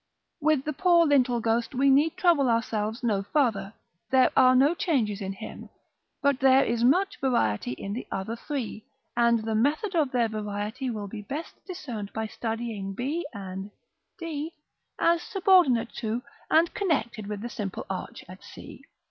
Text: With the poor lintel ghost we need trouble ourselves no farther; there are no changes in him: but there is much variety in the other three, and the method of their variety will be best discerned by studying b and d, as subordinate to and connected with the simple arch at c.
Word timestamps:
With 0.39 0.63
the 0.63 0.73
poor 0.73 1.05
lintel 1.05 1.39
ghost 1.41 1.75
we 1.75 1.91
need 1.91 2.17
trouble 2.17 2.49
ourselves 2.49 3.03
no 3.03 3.21
farther; 3.21 3.73
there 4.09 4.31
are 4.35 4.55
no 4.55 4.73
changes 4.73 5.21
in 5.21 5.33
him: 5.33 5.69
but 6.23 6.39
there 6.39 6.63
is 6.65 6.83
much 6.83 7.19
variety 7.19 7.73
in 7.73 7.93
the 7.93 8.07
other 8.11 8.35
three, 8.35 8.83
and 9.15 9.43
the 9.43 9.53
method 9.53 9.93
of 9.93 10.09
their 10.11 10.27
variety 10.27 10.89
will 10.89 11.07
be 11.07 11.21
best 11.21 11.63
discerned 11.67 12.11
by 12.13 12.25
studying 12.25 12.93
b 12.95 13.27
and 13.31 13.69
d, 14.17 14.55
as 14.97 15.21
subordinate 15.21 15.93
to 15.97 16.23
and 16.49 16.73
connected 16.73 17.27
with 17.27 17.41
the 17.41 17.47
simple 17.49 17.85
arch 17.87 18.25
at 18.27 18.43
c. 18.43 18.83